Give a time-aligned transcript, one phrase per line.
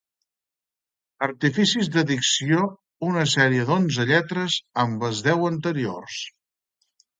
[1.27, 2.63] Artificis d'addició
[3.09, 6.19] una sèrie de onze lletres amb les deu anteriors.